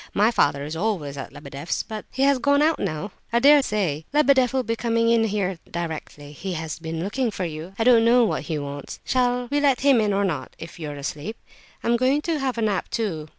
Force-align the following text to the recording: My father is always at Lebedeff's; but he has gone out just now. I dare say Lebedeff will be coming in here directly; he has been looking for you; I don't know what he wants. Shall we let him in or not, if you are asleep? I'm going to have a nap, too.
My 0.15 0.31
father 0.31 0.63
is 0.63 0.75
always 0.75 1.15
at 1.15 1.31
Lebedeff's; 1.31 1.83
but 1.83 2.05
he 2.09 2.23
has 2.23 2.39
gone 2.39 2.63
out 2.63 2.77
just 2.79 2.87
now. 2.87 3.11
I 3.31 3.37
dare 3.37 3.61
say 3.61 4.03
Lebedeff 4.11 4.51
will 4.51 4.63
be 4.63 4.75
coming 4.75 5.09
in 5.11 5.25
here 5.25 5.59
directly; 5.69 6.31
he 6.31 6.53
has 6.53 6.79
been 6.79 7.03
looking 7.03 7.29
for 7.29 7.45
you; 7.45 7.75
I 7.77 7.83
don't 7.83 8.03
know 8.03 8.25
what 8.25 8.41
he 8.49 8.57
wants. 8.57 8.99
Shall 9.05 9.47
we 9.51 9.59
let 9.59 9.81
him 9.81 10.01
in 10.01 10.11
or 10.11 10.25
not, 10.25 10.55
if 10.57 10.79
you 10.79 10.89
are 10.89 10.95
asleep? 10.95 11.37
I'm 11.83 11.97
going 11.97 12.23
to 12.23 12.39
have 12.39 12.57
a 12.57 12.63
nap, 12.63 12.89
too. 12.89 13.29